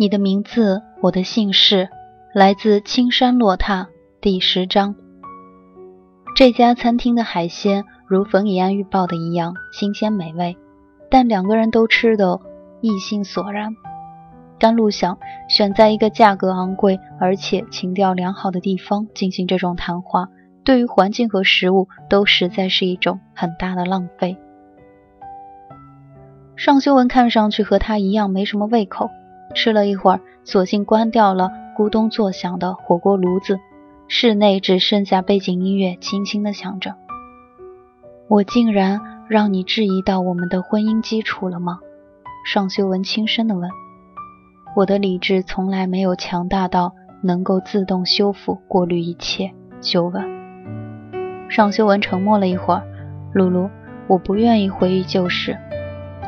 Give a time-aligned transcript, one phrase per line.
[0.00, 1.88] 你的名字，我的姓氏，
[2.32, 3.88] 来自青山落榻
[4.20, 4.94] 第十章。
[6.36, 10.56] 这家餐厅的海鲜如冯以安预报的一样新鲜美味，
[11.10, 12.40] 但两个人都吃得
[12.80, 13.74] 意兴索然。
[14.60, 20.28] 甘露想选在一个价格昂贵而且情调良好的地方进行这种谈话，
[20.62, 24.38] 对于环境和食物都实在是一种很大的浪费。
[26.54, 29.10] 尚修文看上去和他一样没什么胃口。
[29.54, 33.58] 吃了一会儿，索性关掉了咕咚作响的火锅炉子，
[34.08, 36.94] 室内只剩下背景音乐轻轻的响着。
[38.28, 41.80] 我竟然让你质疑到我们的婚姻基础了吗？
[42.46, 43.70] 尚修文轻声的问。
[44.76, 46.92] 我的理智从来没有强大到
[47.22, 49.52] 能够自动修复、过滤一切。
[49.80, 50.24] 修文。
[51.48, 52.82] 尚修文沉默了一会儿。
[53.32, 53.70] 露露，
[54.06, 55.56] 我不愿意回忆旧事，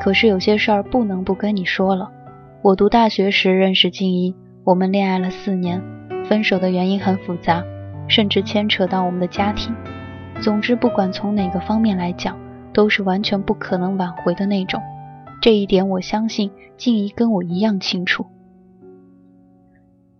[0.02, 2.10] 可是有些事儿不能不跟你说了。
[2.62, 4.34] 我读大学时认识静怡，
[4.64, 5.82] 我们恋爱了四年，
[6.26, 7.64] 分手的原因很复杂，
[8.06, 9.74] 甚至牵扯到我们的家庭。
[10.42, 12.38] 总之，不管从哪个方面来讲，
[12.74, 14.78] 都是完全不可能挽回的那种。
[15.40, 18.26] 这一点，我相信静怡跟我一样清楚。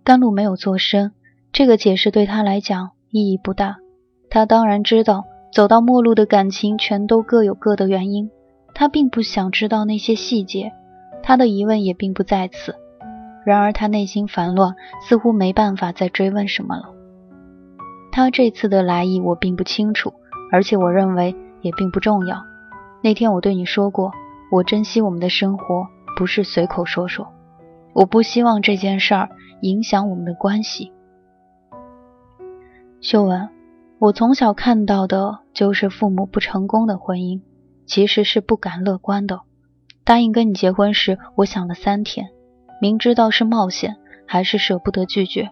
[0.02, 1.12] 甘露没有做声，
[1.52, 3.76] 这个解释对他来讲意义不大。
[4.30, 8.30] 他当然知道，走到末路的感情全都各有各的原因，
[8.74, 10.72] 他并不想知道那些细节。
[11.30, 12.74] 他的疑问也并不在此，
[13.46, 16.92] 然而他内心烦乱，似乎没办法再追问什么了。
[18.10, 20.12] 他这次的来意我并不清楚，
[20.50, 22.42] 而且我认为也并不重要。
[23.00, 24.10] 那天我对你说过，
[24.50, 25.86] 我珍惜我们的生活，
[26.16, 27.28] 不是随口说说。
[27.92, 29.28] 我不希望这件事儿
[29.62, 30.90] 影响我们的关系。
[33.00, 33.48] 秀文，
[34.00, 37.40] 我从小看到的就是父母不成功的婚姻，
[37.86, 39.42] 其实是不敢乐观的。
[40.10, 42.30] 答应跟你结婚时，我想了三天，
[42.80, 45.50] 明知道是冒险，还是舍不得拒绝。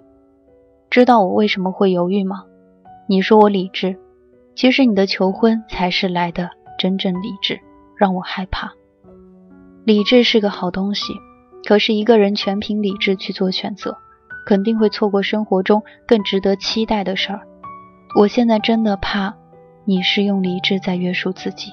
[0.90, 2.42] 知道我为什么会犹豫吗？
[3.06, 3.96] 你说我理智，
[4.56, 7.60] 其实你的求婚才是来的真正理智，
[7.96, 8.72] 让我害怕。
[9.84, 11.12] 理智是个好东西，
[11.64, 13.96] 可是一个人全凭理智去做选择，
[14.44, 17.42] 肯定会错过生活中更值得期待的事儿。
[18.18, 19.36] 我现在真的怕
[19.84, 21.70] 你是用理智在约束自己。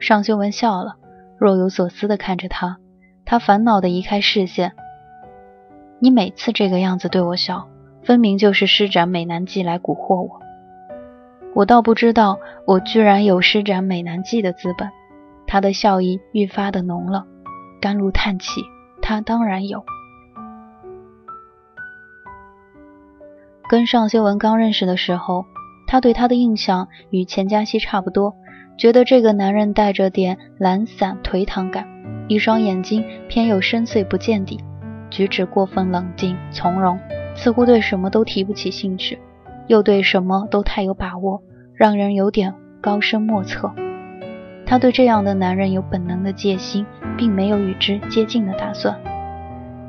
[0.00, 0.96] 尚修文笑了。
[1.42, 2.76] 若有所思地看着他，
[3.24, 4.74] 他烦恼地移开视线。
[5.98, 7.68] 你每次这个样子对我笑，
[8.04, 10.40] 分明就是施展美男计来蛊惑我。
[11.52, 14.88] 我倒不知道，我居然有施展美男计的资本。
[15.44, 17.26] 他的笑意愈发的浓了。
[17.80, 18.60] 甘露叹气，
[19.00, 19.84] 他当然有。
[23.68, 25.44] 跟尚修文刚认识的时候，
[25.88, 28.36] 他对他的印象与钱嘉熙差不多。
[28.76, 31.86] 觉得这个男人带着点懒散颓唐感，
[32.28, 34.58] 一双眼睛偏有深邃不见底，
[35.10, 36.98] 举止过分冷静从容，
[37.36, 39.18] 似乎对什么都提不起兴趣，
[39.68, 41.42] 又对什么都太有把握，
[41.74, 43.72] 让人有点高深莫测。
[44.66, 46.86] 他对这样的男人有本能的戒心，
[47.16, 48.98] 并没有与之接近的打算。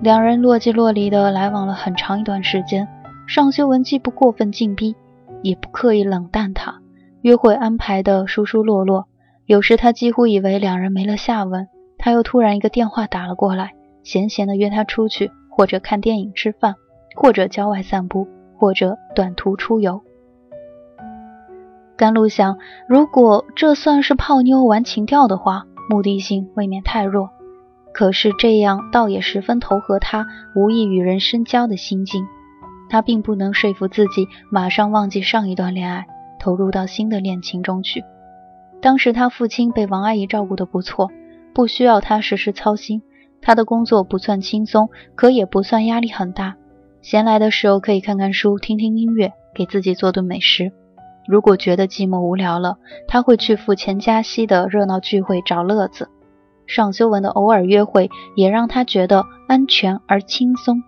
[0.02, 2.88] 两人若即若离的来往了很长一段时间，
[3.26, 4.94] 尚修文既不过分进逼，
[5.42, 6.83] 也不刻意冷淡他。
[7.24, 9.08] 约会安排的疏疏落落，
[9.46, 13.72] 有时他几乎以为两人没了下文，他又突然一个电话打了过来，
[14.04, 16.76] 闲闲的约他出去，或者看电影、吃饭，
[17.16, 18.28] 或者郊外散步，
[18.58, 20.02] 或者短途出游。
[21.96, 22.58] 甘露想，
[22.90, 27.30] 如果这算是泡妞玩情调的话，目的性未免太弱。
[27.94, 30.26] 可是这样倒也十分投合他
[30.58, 32.26] 无意与人深交的心境。
[32.90, 36.06] 他并不能说服自己马上忘记上一段恋爱。
[36.44, 38.04] 投入到新的恋情中去，
[38.82, 41.10] 当时他父亲被王阿姨照顾得不错，
[41.54, 43.02] 不需要他时时操心。
[43.42, 46.56] 他的工作不算轻松，可也不算压力很大。
[47.02, 50.74] 闲来的时候可以看看书、听听音乐，给自己做顿美食。
[51.30, 56.10] 如果觉得寂寞无聊了，他会去赴钱嘉熙的热闹聚会找乐子。
[56.68, 60.84] 尚修文的偶尔约会也让他觉得安全而轻松。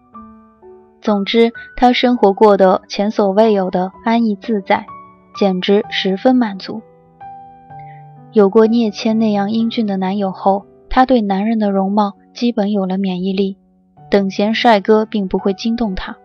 [1.02, 4.86] 总之，他生活过得前所未有的安逸自在，
[5.36, 6.82] 简直十分满足。
[8.32, 12.14] 有过聂谦那样英俊的男友后，她对男人的容貌。
[12.34, 13.58] 基本有了免疫力，
[14.12, 16.18] 等闲帅哥并不会惊动她。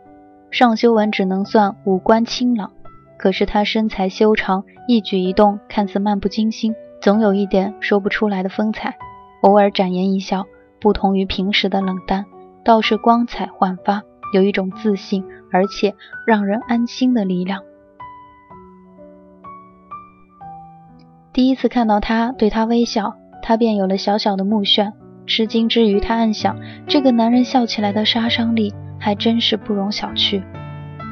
[0.51, 2.73] 尚修文只能算五官清朗，
[3.17, 8.97] 可是他身材修长，一举一动看似漫不经心，总有一点说不出来的风采。
[9.43, 10.47] 偶尔展颜一笑，
[10.81, 12.27] 不同于平时的冷淡，
[12.65, 14.03] 倒是光彩焕发，
[14.35, 15.95] 有一种自信而且
[16.27, 17.62] 让人安心的力量。
[21.40, 24.92] 第一次看到他对他微笑，他便有了小小的目眩。
[25.26, 26.54] 吃惊之余，他暗想：
[26.87, 30.42] 这个男人笑起来的杀伤力还真是不容小觑。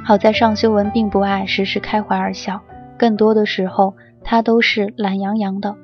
[0.05, 2.61] 好在尚修文并不爱时时开怀而笑，
[2.99, 5.75] 更多的时候他都是懒洋洋的。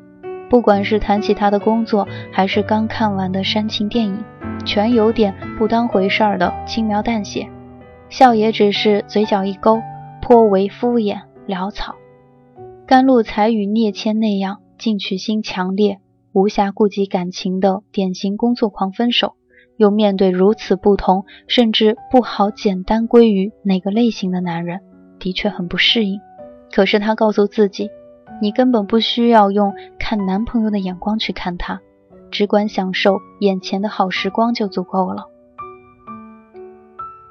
[0.50, 4.22] 不管是谈起他的工作，还是刚看完的煽情电影，
[4.66, 7.48] 全有点不当回事儿的轻描淡写，
[8.10, 9.80] 笑也只是嘴角一勾，
[10.20, 11.94] 颇为敷衍潦草。
[12.86, 16.00] 甘露才与聂谦那样进取心强烈。
[16.32, 19.34] 无暇顾及感情的典型工作狂分手，
[19.76, 24.80] 又面对如此不同，甚至不好简单归于哪个类型的男人，
[25.20, 26.20] 的确很不适应。
[26.72, 27.88] 可是她告诉自己，
[28.42, 31.80] 你根本不需要用看男朋友的眼光去看他，
[32.32, 35.26] 只管享受眼前的好时光就足够了。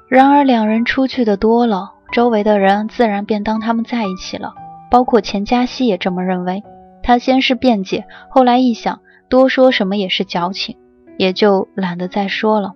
[0.08, 4.54] 然而两人出去的多了，周围的人自然便当他们在一起了，
[4.90, 6.62] 包括钱嘉熙也这么认为。
[7.02, 10.78] 他先是辩解，后来一想，多说什么也是矫情，
[11.18, 12.72] 也就懒得再说了。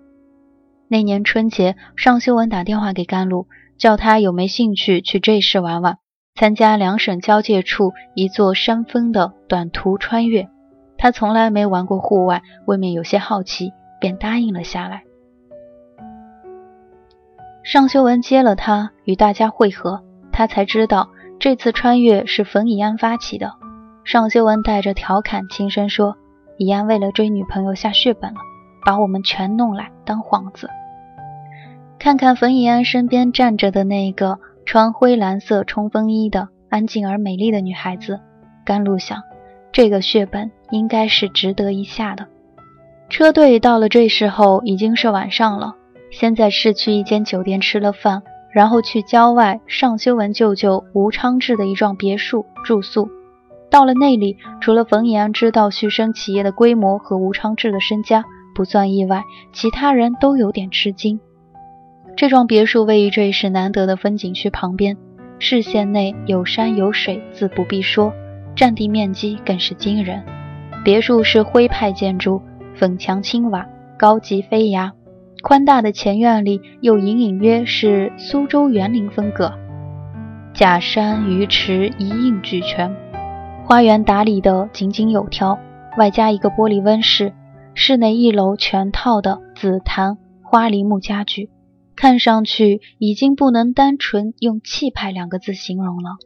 [0.87, 3.47] 那年春节，尚修文打电话给甘露，
[3.79, 5.97] 叫他有没兴趣去这市玩玩，
[6.35, 10.49] 参加两省交界处一座山峰的短途穿越。
[10.99, 15.05] 他从来没玩过户外，未免有些好奇，便答应了下来。
[17.63, 20.03] 尚修文接了他，与大家会合，
[20.33, 21.09] 他才知道
[21.41, 23.53] 这次穿越是冯以安发起的。
[24.05, 26.17] 尚修文带着调侃轻声说
[26.59, 28.41] ：“以安为了追女朋友下血本了，
[28.85, 30.69] 把我们全弄来当幌子。”
[31.99, 38.21] 看看冯以安身边站着的那个穿灰蓝色冲锋衣的安静而美丽的女孩子，
[38.65, 39.23] 甘露想，
[39.73, 42.27] 这个血本应该是值得一下的。
[43.09, 45.75] 车队到了这时候已经是晚上了，
[46.11, 48.23] 先在市区一间酒店吃了饭，
[48.53, 53.09] 然后去郊外尚修文舅舅吴昌志的一幢别墅住宿。
[53.71, 58.25] 到了那里，除了冯以安知道旭升企业的规模和吴昌志的身家
[58.55, 59.23] 不算意外，
[59.53, 61.21] 其他人都有点吃惊。
[62.17, 64.97] 这幢别墅位于这一市难得的风景区旁边，
[65.39, 68.13] 视线内有山有水，自不必说，
[68.57, 70.25] 占地面积更是惊人。
[70.83, 72.41] 别墅是徽派建筑，
[72.75, 73.67] 粉墙青瓦，
[73.99, 74.93] 高级飞崖。
[75.43, 79.53] 宽大的前院里又隐隐约是苏州园林风格，
[80.53, 82.95] 假山鱼池一应俱全。
[83.65, 85.59] 花园打理得井井有条，
[85.97, 87.33] 外加一个玻璃温室，
[87.75, 91.51] 室内一楼全套的紫檀花梨木家具，
[91.95, 96.17] 看上去已经不能单纯用气派两个字形容了。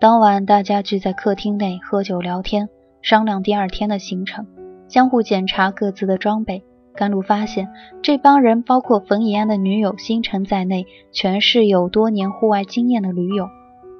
[0.00, 2.68] 当晚大家聚在客厅内喝酒聊天，
[3.02, 4.46] 商量第二天的行程，
[4.88, 6.64] 相互检查各自的装备。
[6.96, 7.68] 甘露发现，
[8.02, 13.48] 这帮人包括冯以安的女友星辰在内，全是有多年户外经验的驴友。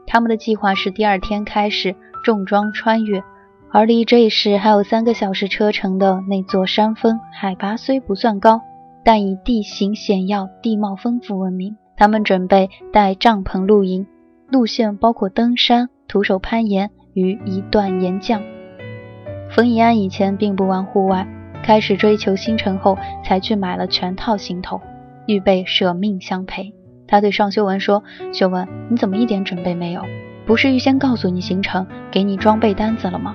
[0.07, 3.23] 他们的计划是第二天开始重装穿越，
[3.71, 8.61] 而离这一时还有三个小时车程的那座山峰，海拔虽不算高，
[9.05, 11.77] 但以地形险要、地貌丰富闻名。
[11.97, 14.07] 他们准备带帐篷露营，
[14.51, 18.43] 路线包括登山、徒手攀岩与一段岩降。
[19.51, 21.27] 冯以安以前并不玩户外，
[21.65, 24.83] 开始追求星辰后，才去买了全套行头，
[25.27, 26.75] 预备舍命相陪。
[27.09, 28.05] 他对尚修文说
[28.35, 30.03] ：“修文，你怎么一点准备没有？
[30.45, 33.35] 不是预先告诉你行程，给你装备单子了吗？”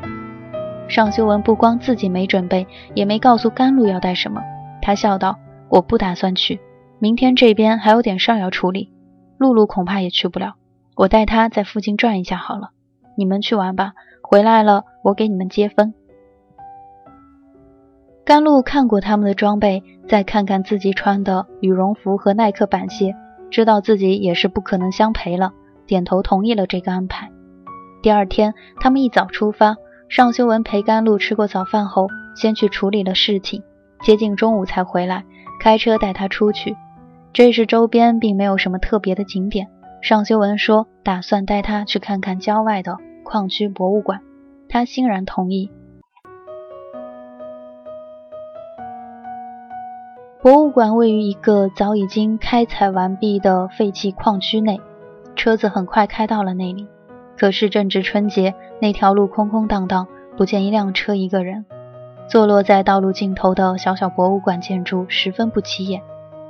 [0.88, 4.44] 尚修文不光自己没准备，也没告诉甘露要带什么。
[4.80, 6.60] 他笑道：“我不打算去，
[7.00, 8.92] 明天这边还有点事要处理。
[9.40, 10.54] 露露恐怕也去不了，
[10.96, 12.70] 我带她在附近转一下好了。
[13.18, 15.96] 你们去玩吧，回来了我给你们接风。”
[18.30, 23.16] 甘露看过他们的装备，再看看自己穿的羽绒服和耐克板鞋。
[23.50, 25.52] 知道自己也是不可能相陪了，
[25.88, 27.32] 点头同意了这个安排。
[28.04, 29.78] 第二天，他们一早出发。
[30.10, 32.06] 尚修文陪甘露吃过早饭后，
[32.36, 33.64] 先去处理了事情，
[34.04, 35.26] 接近中午才回来，
[35.60, 36.78] 开车带他出去。
[37.34, 39.70] 这时周边并没有什么特别的景点。
[40.04, 44.20] 尚修文说打算带他去看看郊外的矿区博物馆，
[44.68, 45.72] 他欣然同意。
[50.42, 54.80] 博物馆位于一个早已经开采完毕的废弃矿区内，
[55.36, 56.88] 车子很快开到了那里。
[57.38, 61.66] 可是正值春节，那条路空空荡荡，不见一辆车，一个人。
[62.30, 66.02] 坐落在道路尽头的小小博物馆建筑十分不起眼，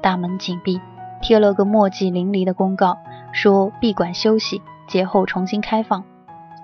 [0.02, 0.80] 大门紧闭，
[1.20, 3.00] 贴了个墨迹淋漓的公告，
[3.32, 6.04] 说闭馆休息，节后重新开放。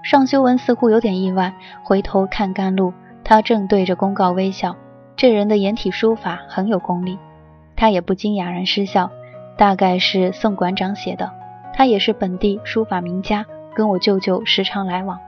[0.03, 4.75] 尚修文似乎有点意外，回头看甘露，他正对着公告微笑。
[5.16, 7.18] 这人的颜体书法很有功力，
[7.76, 9.10] 他也不禁哑然失笑，
[9.58, 11.32] 大概是宋馆长写的。
[11.74, 13.46] 他也是本地书法名家。
[13.76, 15.20] 跟我舅舅时常来往，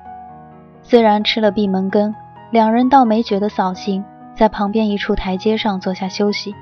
[0.81, 2.15] 虽然吃了闭门羹，
[2.49, 6.55] 两人倒没觉得扫兴，在旁边一处台阶上坐下休息。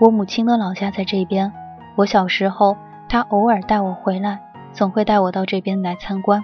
[0.00, 1.52] 我母亲的老家在这边，
[1.96, 2.78] 我小时候
[3.10, 4.40] 她偶尔带我回来，
[4.72, 6.42] 总会带我到这边来参观。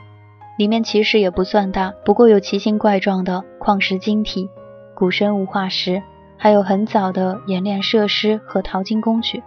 [0.58, 4.50] 里面其实也不算大，不过有奇形怪状的矿石晶体、
[4.94, 6.02] 古生物化石，
[6.36, 9.42] 还有很早的冶炼设施和淘金工具。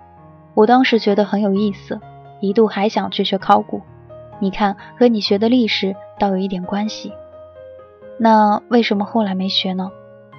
[0.53, 1.99] 我当时觉得很有意思，
[2.41, 3.81] 一度还想去学考古。
[4.39, 7.13] 你看，和你学的历史倒有一点关系。
[8.17, 9.91] 那为什么后来没学呢？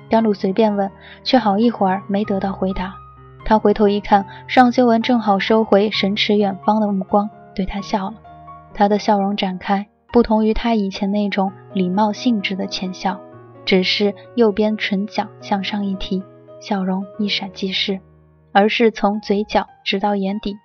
[0.08, 0.90] 甘露随便问，
[1.24, 2.94] 却好一会儿没得到回答。
[3.44, 8.14] 他回头一看，尚修文正好收回神驰远方的目光，对他笑了。
[8.74, 13.20] 他的笑容展开，不同于他以前那种礼貌性质的浅笑，
[13.66, 16.22] 只是右边唇角向上一提，
[16.60, 18.00] 笑容一闪即逝，
[18.52, 20.56] 而是从嘴角直到眼底，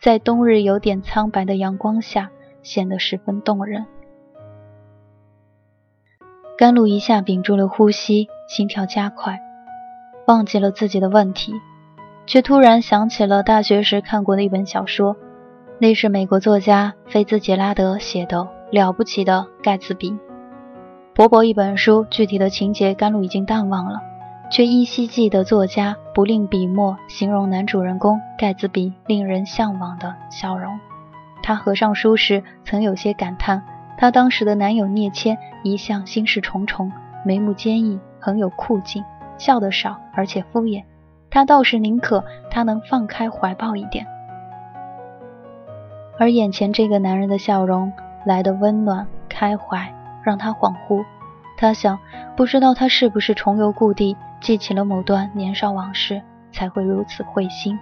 [0.00, 2.30] 在冬日有点苍白的阳光下。
[2.62, 3.86] 显得十分动人。
[6.58, 9.38] 甘露一下屏住了呼吸，心跳加快，
[10.26, 11.52] 忘记了自己的问题，
[12.26, 15.16] 却突然想起了大学时看过的一本小说，
[15.78, 18.38] 那是美国作家菲兹杰拉德写的
[18.72, 20.10] 《了不起的盖茨比》。
[21.16, 24.02] 薄薄一本书，具体的情节甘露已经淡忘了，
[24.50, 30.78] 却依稀记得作家不吝笔墨形容男主人公盖茨比令人向往的笑容。
[31.42, 33.62] 他合上书时，曾有些感叹：
[33.96, 36.92] 他当时的男友聂谦一向心事重重，
[37.24, 39.02] 眉目坚毅，很有酷劲，
[39.38, 40.84] 笑得少，而且敷衍。
[41.30, 44.06] 他倒是宁可他能放开怀抱一点。
[46.18, 47.90] 而眼前这个男人的笑容
[48.26, 49.94] 来的温暖开怀，
[50.26, 51.06] 让他恍惚。
[51.56, 51.96] 他想，
[52.36, 57.78] 不知道他是不是重游故地，记起了某段年少往事，才会如此会心。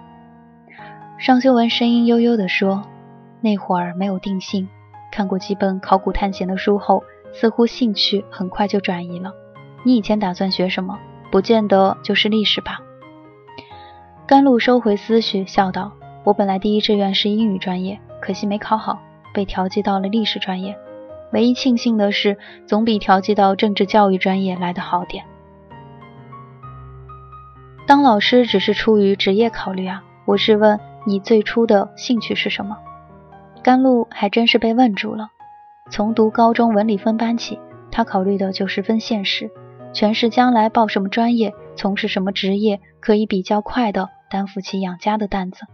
[1.17, 2.83] 尚修文声音悠悠地说。
[3.41, 4.67] 那会儿没有定性，
[5.11, 9.33] 看过几本考古探险的书后，似乎兴趣很快就转移了。
[9.83, 10.97] 你以前打算学什么？
[11.31, 12.79] 不见得就是历史吧？
[14.25, 15.91] 甘露收回思绪，笑道
[16.25, 18.97] ：“我本来第一志愿是英语专业，可惜没考好，
[19.31, 20.75] 被调剂到了历史专业。
[21.31, 25.25] 唯一庆幸的是，总比调剂到政治教育专业来得好点。
[27.87, 32.77] 当老师只是出于职业考虑啊，我是问你最初的兴趣是什么？”
[33.61, 35.29] 甘露还真是被问住了。
[35.91, 37.59] 从读高中文理分班起，
[37.91, 39.51] 他考虑的就十分现实，
[39.93, 45.65] 全是将来报什么专业、从事什么职业，可以比较快的担负起养家的担子。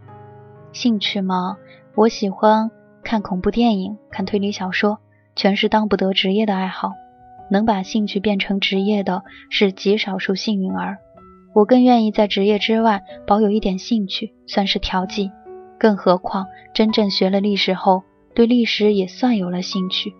[0.72, 1.56] 兴趣嘛，
[1.94, 2.70] 我喜欢
[3.02, 5.00] 看恐怖电影、看推理小说，
[5.34, 6.92] 全是当不得职业的爱好。
[7.50, 10.98] 能把兴趣变成职业的是极少数幸运儿。
[11.54, 15.30] 我更愿意在职业之外保有一点兴趣，算是调剂。
[15.78, 18.02] 更何况，真正学了历史后，
[18.34, 20.14] 对历史也算有了兴趣。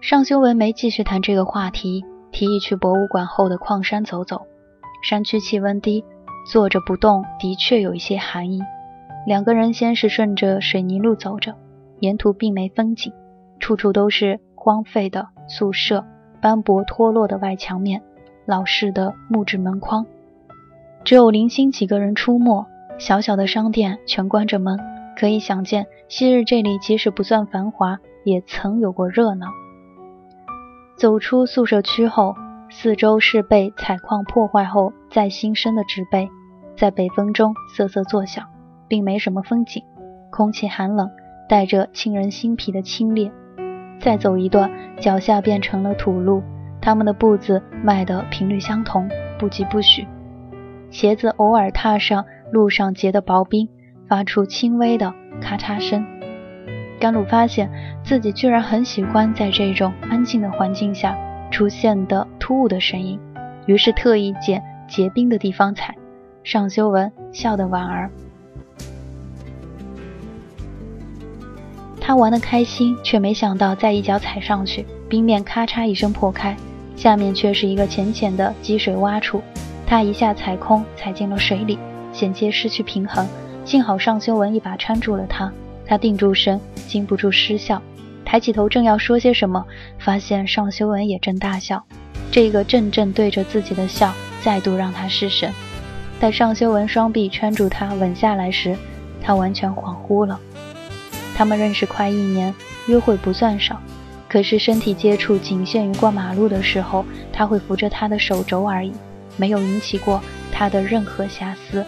[0.00, 4.42] 尚修文没继续谈这个话题，提议去博物馆后的矿山走走。
[5.04, 6.04] 山区气温低，
[6.50, 8.60] 坐着不动的确有一些寒意。
[9.26, 11.54] 两个人先是顺着水泥路走着，
[12.00, 13.12] 沿途并没风景，
[13.62, 16.04] 处处都是荒废的宿舍、
[16.40, 18.02] 斑驳脱落的外墙面、
[18.44, 20.04] 老式的木质门框，
[21.04, 22.66] 只有零星几个人出没。
[22.98, 24.80] 小小的商店全关着门，
[25.16, 29.46] 可以想见，昔日这里即使不算繁华，也曾有过热闹。
[30.96, 32.34] 走出宿舍区后，
[32.68, 36.28] 四周是被采矿破坏后再新生的植被，
[36.76, 38.44] 在北风中瑟瑟作响，
[38.88, 39.84] 并没什么风景，
[40.30, 41.08] 空气寒冷，
[41.48, 43.30] 带着沁人心脾的清冽。
[44.02, 46.42] 再走一段，脚下变成了土路，
[46.82, 50.06] 他们的步子迈的频率相同，不疾不徐，
[50.90, 52.22] 鞋子偶尔踏上。
[52.52, 53.66] 路上结的薄冰
[54.06, 56.04] 发出轻微的咔嚓声，
[57.00, 57.70] 甘露发现
[58.04, 61.16] 自己居然很喜欢在这种安静的环境下
[61.50, 63.18] 出现的突兀的声音，
[63.64, 65.94] 于是特意捡结冰的地方踩。
[66.44, 68.10] 尚修文笑得莞尔，
[72.04, 76.56] 他玩得开心，却没想到再一脚踩上去，冰面咔嚓一声破开，
[76.96, 79.40] 下面却是一个浅浅的积水洼处。
[79.86, 81.78] 他一下踩空，踩进了水里，
[82.12, 83.24] 险些失去平衡。
[83.64, 85.50] 幸好尚修文一把搀住了他。
[85.86, 87.80] 他定住神，禁不住失笑，
[88.24, 89.64] 抬起头正要说些什么，
[90.00, 91.84] 发现尚修文也正大笑。
[92.32, 95.52] 这个正正对着自己的笑，再度让他失神。
[96.18, 98.76] 待尚修文双臂搀住他稳下来时，
[99.22, 100.40] 他完全恍惚了。
[101.42, 102.54] 他们认识快一年，
[102.86, 103.82] 约会不算少，
[104.28, 108.92] 可是身体接触仅限于过马路的时候，他会扶着他的手肘而已，
[109.36, 110.22] 没有引起过
[110.52, 111.84] 他的任何遐思。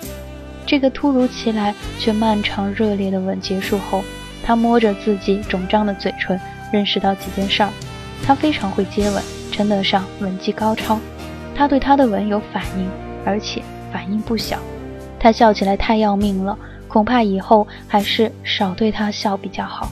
[0.66, 4.02] 这个突如其来却漫长热烈的吻结束后，
[4.42, 6.36] 他摸着自己肿胀的嘴唇，
[6.72, 7.70] 认识到几件事儿：
[8.26, 10.98] 他非常会接吻，称得上吻技高超；
[11.54, 12.90] 他对他的吻有反应，
[13.24, 14.58] 而且反应不小；
[15.20, 16.58] 他笑起来太要命了，
[16.94, 19.90] 恐怕以后还是少对他笑比较好。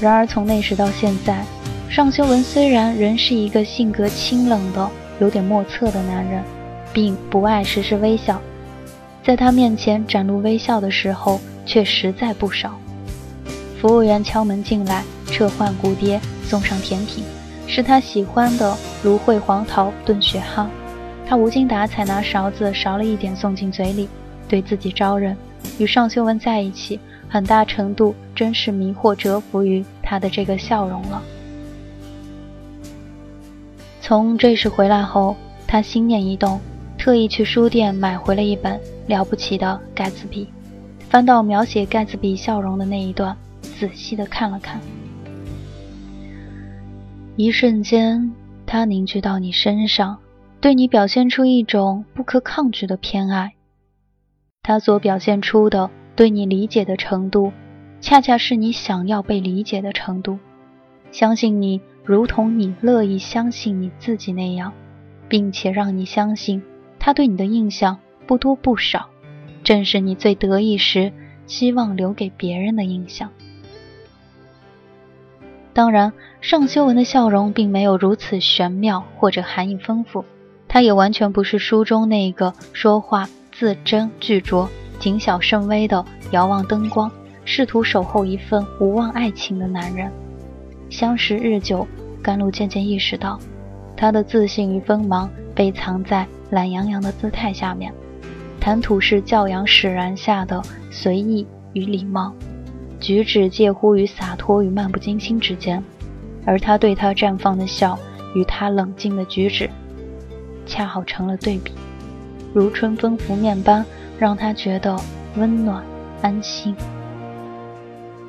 [0.00, 1.44] 然而从那时到现在，
[1.90, 6.40] 尚修文虽然仍是一个性格清冷的、有点莫测的男人，
[6.92, 8.40] 并不爱时时微笑。
[9.24, 12.78] 在他面前展露微笑的时候，却实在不少。
[13.80, 17.24] 服务员敲门进来，撤换骨碟，送上甜品，
[17.66, 20.70] 是他喜欢的芦荟黄桃炖雪蛤。
[21.26, 24.08] 他无精打采拿勺子勺了一点送进嘴里，
[24.48, 25.36] 对自己招认：
[25.78, 31.22] 与尚修文在一起，很大程度真是迷惑折服于他的这个笑容了。
[34.00, 36.60] 从这时回来后，他心念一动。
[36.98, 40.46] 特意去书店买回了一本了不起的盖茨比，
[41.10, 44.80] 翻到描写盖茨比笑容的那一段，仔细的看了看。
[47.34, 48.30] 一瞬间，
[48.64, 50.16] 他凝聚到你身上，
[50.60, 53.54] 对你表现出一种不可抗拒的偏爱。
[54.64, 57.52] 他所表现出的对你理解的程度，
[58.00, 60.38] 恰恰是你想要被理解的程度。
[61.10, 64.72] 相信你，如同你乐意相信你自己那样，
[65.28, 66.62] 并且让你相信。
[67.00, 69.08] 他对你的印象不多不少，
[69.64, 71.12] 正是你最得意时
[71.48, 73.30] 希望留给别人的印象。
[75.72, 80.24] 当然，尚修文的笑容并没有如此玄妙或者含义丰富，
[80.68, 83.28] 他也完全不是书中那个说话
[83.62, 84.66] 字斟句酌、
[84.98, 87.08] 谨小慎微的遥望灯光、
[87.44, 90.10] 试图守候一份无望爱情的男人。
[90.90, 91.86] 相识日久，
[92.20, 93.38] 甘露渐渐意识到，
[93.96, 96.26] 他的自信与锋芒被藏在。
[96.50, 97.94] 懒洋洋的姿态下面，
[98.60, 102.34] 谈吐是教养使然下的随意与礼貌，
[102.98, 105.80] 举止介乎于洒脱与漫不经心之间，
[106.44, 107.96] 而他对他绽放的笑
[108.34, 109.70] 与他冷静的举止，
[110.66, 111.72] 恰好成了对比，
[112.54, 113.84] 如春风拂面般，
[114.18, 114.96] 让他觉得
[115.36, 115.82] 温暖
[116.20, 116.74] 安心。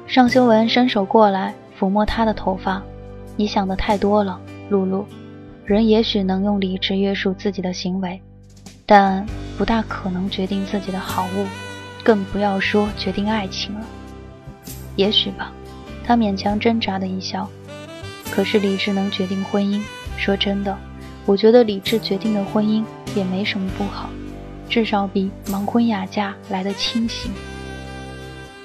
[0.07, 2.81] 尚修文伸手过来抚摸他的头发，
[3.35, 5.05] 你想的太多了，露露。
[5.65, 8.21] 人也许能用理智约束自己的行为，
[8.85, 9.25] 但
[9.57, 11.45] 不大可能决定自己的好恶，
[12.03, 13.85] 更不要说决定爱情了。
[14.95, 15.51] 也许吧，
[16.05, 17.49] 他勉强挣扎的一笑。
[18.29, 19.81] 可是理智能决定婚姻？
[20.17, 20.77] 说真的，
[21.25, 22.83] 我觉得理智决定的婚姻
[23.15, 24.09] 也没什么不好，
[24.69, 27.31] 至少比盲婚哑嫁来的清醒。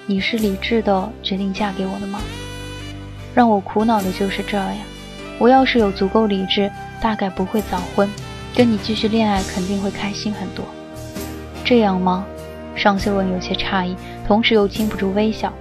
[0.06, 2.20] 你是理智的决定嫁给我的吗？
[3.34, 4.78] 让我苦恼的就是这呀。
[5.38, 6.70] 我要是有足够理智。
[7.00, 8.10] 大概不会早婚，
[8.56, 10.64] 跟你继续恋爱肯定会开心很多。
[11.64, 12.26] 这样吗？
[12.74, 13.94] 尚修文有些诧异，
[14.26, 15.52] 同时又禁不住微笑。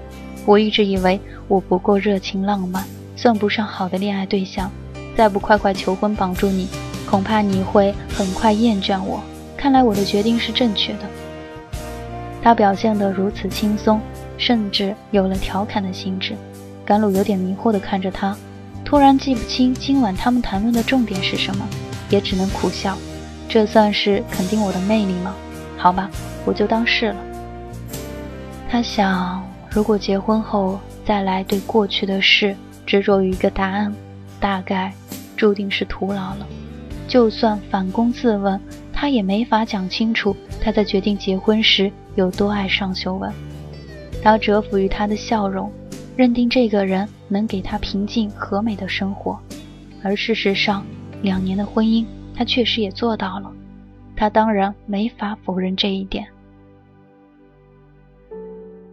[0.48, 2.84] 我一直以为我不够热情浪漫，
[3.16, 4.72] 算不上好的恋爱对象。
[5.16, 6.68] 再不快快求婚绑住你，
[7.10, 9.24] 恐怕你会很快厌倦我。
[9.56, 11.00] 看来我的决定是正确的。
[12.44, 14.00] 他表现得如此轻松，
[14.38, 16.36] 甚至有了调侃的性质。
[16.86, 18.38] 甘露有点迷惑地看着他。
[18.86, 21.68] 突然记不清今晚他们谈论的重点是什么，
[22.10, 22.98] 也只能苦笑。
[23.50, 25.34] 这算是肯定我的魅力吗？
[25.78, 26.10] 好吧，
[26.46, 27.16] 我就当是了。
[28.70, 33.94] 他想，如果结婚后再来对过去的事执着于一个答案，
[34.40, 34.94] 大概
[35.36, 36.48] 注定是徒劳了。
[37.08, 38.60] 就算反躬自问，
[38.92, 43.32] 他也没法讲清楚他在决定结婚时有多爱尚修文。
[44.22, 45.72] 他折服于他的笑容。
[46.18, 49.38] 认定这个人能给他平静和美的生活，
[50.02, 50.84] 而事实上，
[51.22, 53.52] 两年的婚姻他确实也做到了。
[54.16, 56.26] 他当然没法否认这一点。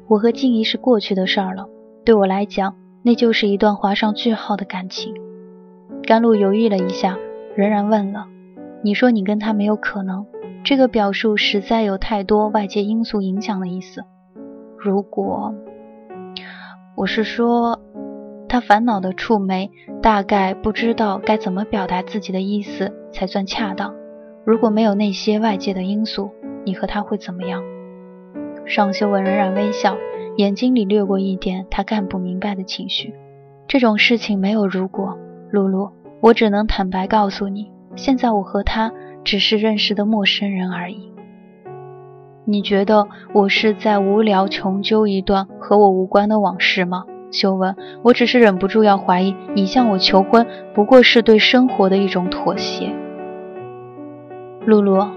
[0.07, 1.67] 我和静怡是过去的事儿了，
[2.05, 5.15] 对我来讲，那就是一段划上句号的感情。
[6.03, 7.17] 甘露犹豫了一下，
[7.57, 8.27] 仍然问了
[8.83, 10.27] ：“你说你跟他没有可能？”
[10.65, 14.05] 这个表述实在有太多外界因素影响的意思。
[14.79, 15.55] 如果
[16.97, 17.81] 我是说，
[18.49, 19.71] 他烦恼的触眉，
[20.03, 23.95] 大概不知道该怎么表达自己的意思才算恰当。
[24.45, 26.31] 如果没有那些外界的因素，
[26.65, 27.63] 你和他会怎么样？
[28.65, 29.97] 尚修文仍然微笑，
[30.37, 33.15] 眼睛里掠过一点他干不明白的情绪。
[33.69, 35.19] 这种事情没有如果，
[35.51, 35.91] 露露，
[36.25, 38.91] 我只能坦白告诉你，现在我和他。
[39.25, 41.11] 只是认识的陌生人而已。
[42.45, 47.05] 你觉得我是在无聊穷究一段和我无关的往事吗？
[47.31, 52.93] 修文，我只是忍不住要怀疑，你向我求婚不过是对生活的一种妥协。
[54.67, 55.09] 露露，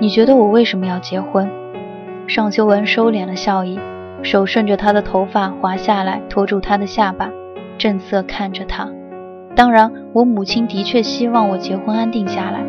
[0.00, 1.50] 你觉得我为什么要结婚？
[2.28, 3.80] 尚修文收敛了笑意，
[4.22, 7.28] 手顺着她的头发滑下来，托住她的下巴，
[7.78, 8.88] 正色看着她。
[9.56, 12.62] 当然，我母亲的确希望我结婚安定下来。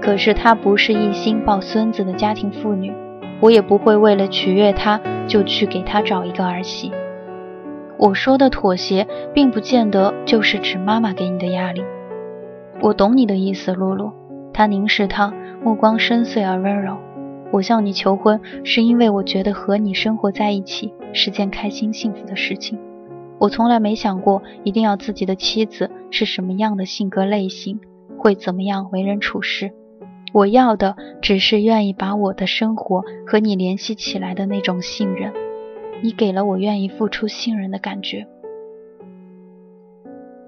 [0.00, 2.92] 可是她不是一心抱孙子的家庭妇女，
[3.40, 6.90] 我也不会为了取悦她就去给她找一个儿媳。
[7.96, 11.84] 我说的妥协，并不见得就是指妈妈给你的压力。
[12.80, 14.10] 我懂你的意思，露露。
[14.52, 16.96] 他凝视她，目光深邃而温柔。
[17.52, 22.76] 我向你求婚，是因为我觉得和你生活在一起是件开心幸福的事情。
[23.42, 27.80] 我从来没想过一定要自己的妻子是什么样的性格类型，
[28.16, 29.72] 会怎么样为人处事。
[30.32, 35.32] 我要的只是愿意把我的生活和你联系起来的那种信任，
[36.04, 38.28] 你给了我愿意付出信任的感觉。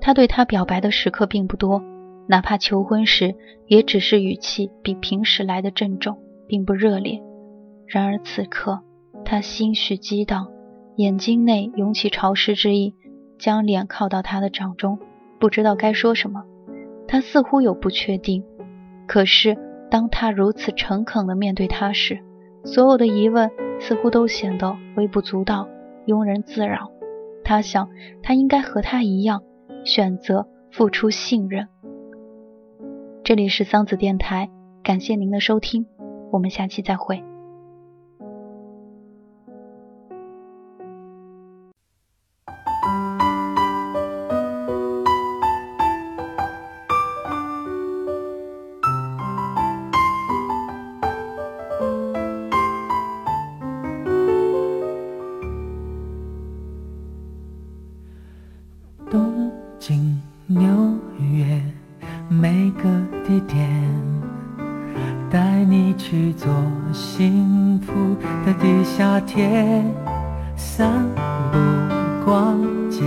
[0.00, 1.82] 他对他表白的时刻并不多，
[2.28, 3.34] 哪怕求婚时，
[3.66, 7.20] 也只是语气比平时来的郑重，并不热烈。
[7.88, 8.82] 然而此刻，
[9.24, 10.46] 他心绪激荡，
[10.96, 12.94] 眼睛内涌起潮湿之意，
[13.38, 14.98] 将脸靠到他的掌中，
[15.38, 16.44] 不知道该说什么。
[17.08, 18.44] 他似乎有不确定，
[19.06, 19.56] 可是。
[19.90, 22.18] 当他如此诚恳地面对他时，
[22.64, 25.68] 所有的疑问似乎都显得微不足道、
[26.06, 26.90] 庸人自扰。
[27.44, 27.88] 他想，
[28.20, 29.44] 他应该和他一样，
[29.84, 31.68] 选择付出信任。
[33.22, 34.50] 这里是桑子电台，
[34.82, 35.86] 感谢您的收听，
[36.32, 37.22] 我们下期再会。
[66.92, 67.92] 幸福
[68.46, 69.84] 的地下铁
[70.56, 70.90] 散
[71.50, 71.58] 步
[72.24, 72.58] 逛
[72.90, 73.02] 街，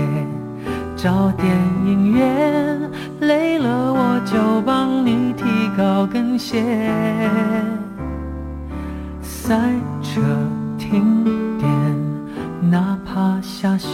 [0.96, 1.48] 找电
[1.86, 5.44] 影院，累了我就帮你提
[5.78, 6.62] 高跟鞋。
[9.22, 10.22] 赛车
[10.78, 11.24] 停
[11.58, 11.70] 电，
[12.70, 13.90] 哪怕下雪，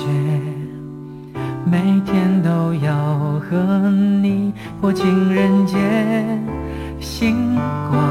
[1.63, 2.93] 每天都要
[3.39, 5.77] 和你过情人节。
[6.99, 7.55] 星
[7.91, 8.01] 光，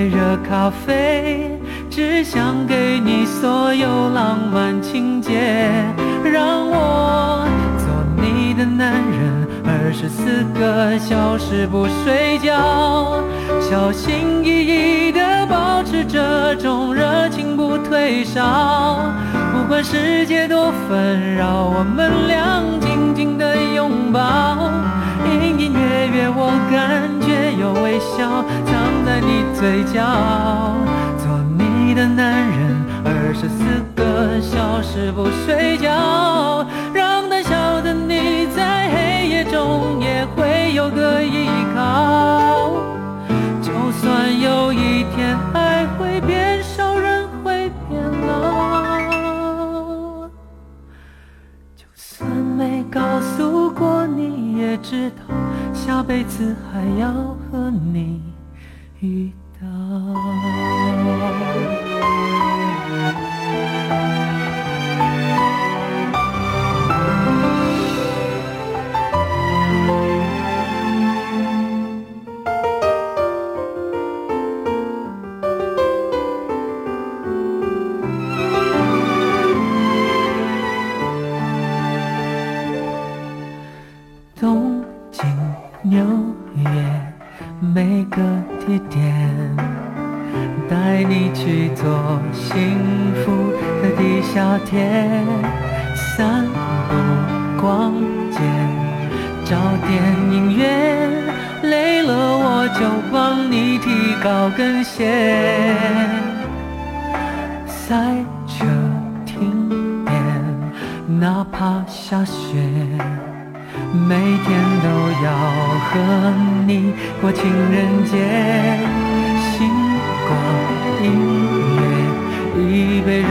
[0.00, 1.60] 杯热咖啡。
[1.90, 5.32] 只想给你所有浪漫情节，
[6.24, 7.86] 让我做
[8.16, 13.22] 你的男人，二十四个小时不睡觉，
[13.60, 19.02] 小心翼翼地保持这种热情不退烧。
[19.52, 24.56] 不管世界多纷扰，我们俩紧紧地拥抱，
[25.26, 27.28] 隐隐约约我感觉
[27.60, 30.00] 有微笑藏在你嘴角。
[31.18, 42.70] 做你的男人，二十四个小时不睡觉，让胆小的你在黑夜中也会有个依靠。
[43.60, 50.26] 就算有一天爱会变少，人会变老，
[51.76, 55.29] 就算没告诉过你，也知道
[55.90, 58.22] 下辈子还要和你
[59.00, 59.28] 遇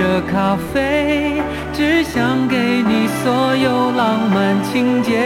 [0.10, 1.40] 一杯热咖啡，
[1.72, 5.20] 只想给你所有浪漫情节，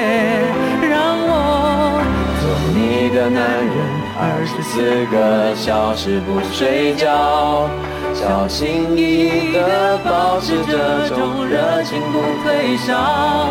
[0.82, 2.04] 让我
[2.42, 2.44] 做
[2.76, 3.76] 你的男人，
[4.20, 7.70] 二十四个小时不睡觉，
[8.14, 13.48] 小心翼翼地保持这种热情不退烧。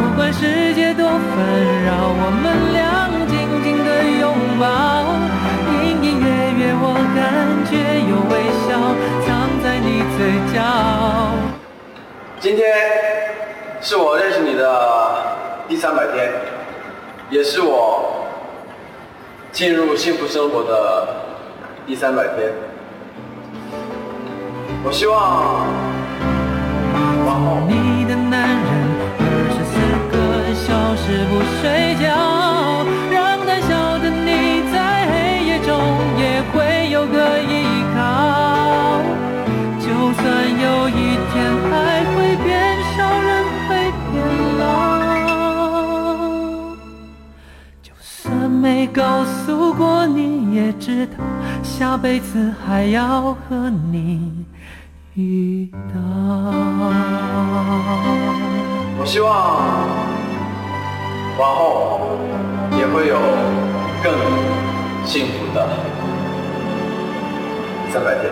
[0.00, 1.14] 不管世界多纷
[1.86, 3.88] 扰，我们俩紧紧的
[4.20, 4.66] 拥抱，
[10.24, 10.62] 在你嘴角。
[12.40, 12.66] 今天
[13.82, 15.36] 是我认识你的
[15.68, 16.32] 第三百天，
[17.28, 18.24] 也是我
[19.52, 21.08] 进入幸福生活的
[21.86, 22.50] 第三百天。
[24.82, 25.66] 我希望
[27.26, 28.58] 往后你的男人，
[29.20, 29.76] 二十四
[30.10, 30.16] 个
[30.54, 32.08] 小时不睡觉，
[48.94, 51.12] 告诉过你，也知道
[51.64, 54.46] 下辈子还要和你
[55.14, 56.00] 遇到。
[58.96, 59.28] 我希望
[61.36, 62.18] 往后
[62.78, 63.18] 也会有
[64.00, 64.14] 更
[65.04, 65.68] 幸福的
[67.92, 68.30] 三百天，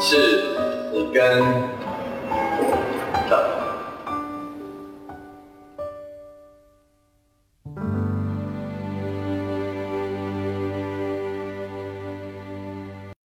[0.00, 0.42] 是
[0.92, 1.44] 你跟